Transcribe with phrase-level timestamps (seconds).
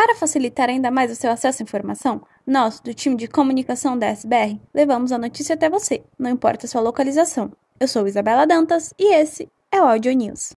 [0.00, 4.06] Para facilitar ainda mais o seu acesso à informação, nós, do time de comunicação da
[4.06, 7.50] SBR, levamos a notícia até você, não importa a sua localização.
[7.80, 10.52] Eu sou Isabela Dantas e esse é o Audio News.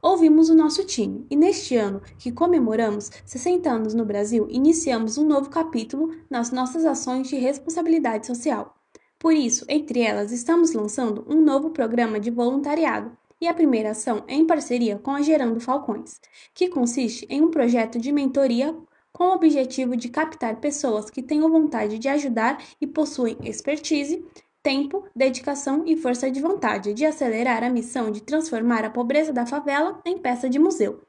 [0.00, 5.26] Ouvimos o nosso time e neste ano que comemoramos 60 anos no Brasil, iniciamos um
[5.26, 8.76] novo capítulo nas nossas ações de responsabilidade social.
[9.22, 14.24] Por isso, entre elas, estamos lançando um novo programa de voluntariado e a primeira ação
[14.26, 16.20] é em parceria com a Gerando Falcões,
[16.52, 18.76] que consiste em um projeto de mentoria
[19.12, 24.26] com o objetivo de captar pessoas que tenham vontade de ajudar e possuem expertise,
[24.60, 29.46] tempo, dedicação e força de vontade de acelerar a missão de transformar a pobreza da
[29.46, 31.00] favela em peça de museu.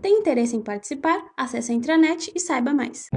[0.00, 1.22] Tem interesse em participar?
[1.36, 3.10] Acesse a intranet e saiba mais.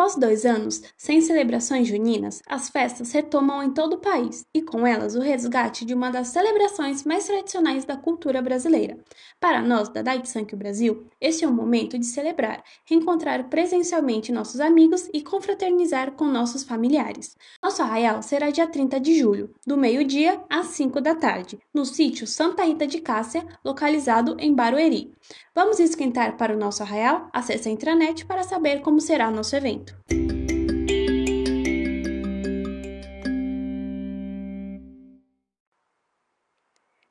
[0.00, 4.86] Após dois anos sem celebrações juninas, as festas retomam em todo o país e, com
[4.86, 8.96] elas, o resgate de uma das celebrações mais tradicionais da cultura brasileira.
[9.38, 14.58] Para nós, da Dai Sank Brasil, este é o momento de celebrar, reencontrar presencialmente nossos
[14.58, 17.36] amigos e confraternizar com nossos familiares.
[17.62, 22.26] Nosso arraial será dia 30 de julho, do meio-dia às 5 da tarde, no sítio
[22.26, 25.12] Santa Rita de Cássia, localizado em Barueri.
[25.52, 27.28] Vamos esquentar para o nosso arraial?
[27.32, 29.96] Acesse a intranet para saber como será nosso evento.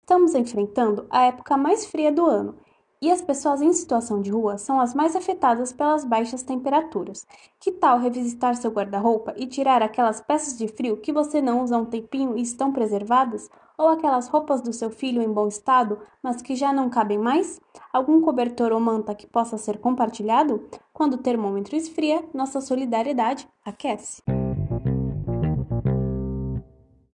[0.00, 2.65] Estamos enfrentando a época mais fria do ano
[3.00, 7.26] e as pessoas em situação de rua são as mais afetadas pelas baixas temperaturas.
[7.60, 11.76] Que tal revisitar seu guarda-roupa e tirar aquelas peças de frio que você não usa
[11.76, 13.50] há um tempinho e estão preservadas?
[13.78, 17.60] Ou aquelas roupas do seu filho em bom estado, mas que já não cabem mais?
[17.92, 20.66] Algum cobertor ou manta que possa ser compartilhado?
[20.92, 24.22] Quando o termômetro esfria, nossa solidariedade aquece.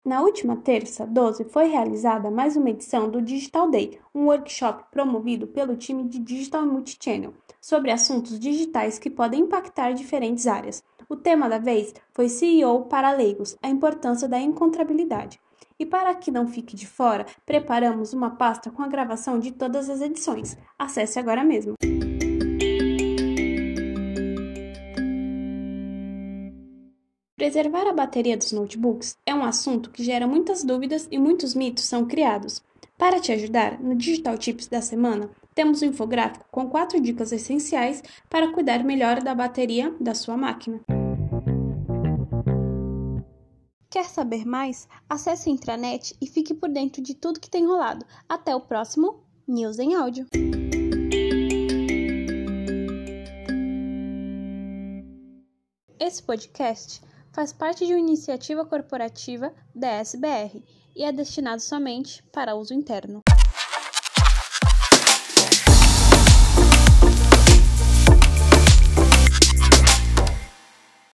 [0.08, 5.46] Na última terça, 12, foi realizada mais uma edição do Digital Day, um workshop promovido
[5.46, 10.82] pelo time de Digital Multichannel, sobre assuntos digitais que podem impactar diferentes áreas.
[11.10, 15.38] O tema da vez foi CEO para leigos, a importância da encontrabilidade.
[15.78, 19.90] E para que não fique de fora, preparamos uma pasta com a gravação de todas
[19.90, 20.56] as edições.
[20.78, 21.74] Acesse agora mesmo.
[27.38, 31.84] Preservar a bateria dos notebooks é um assunto que gera muitas dúvidas e muitos mitos
[31.84, 32.60] são criados.
[32.98, 38.02] Para te ajudar, no Digital Tips da semana, temos um infográfico com quatro dicas essenciais
[38.28, 40.80] para cuidar melhor da bateria da sua máquina.
[43.88, 44.88] Quer saber mais?
[45.08, 48.04] Acesse a intranet e fique por dentro de tudo que tem rolado.
[48.28, 50.26] Até o próximo News em Áudio.
[56.00, 57.00] Esse podcast
[57.38, 60.60] faz parte de uma iniciativa corporativa da SBR
[60.96, 63.22] e é destinado somente para uso interno.